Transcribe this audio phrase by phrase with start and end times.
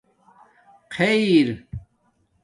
[0.93, 1.47] خِیر